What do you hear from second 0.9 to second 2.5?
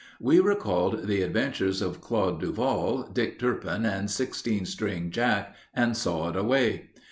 the adventures of Claude